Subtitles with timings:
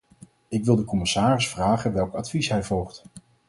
[0.47, 3.03] Ik wil de commissaris vragen welk advies hij volgt.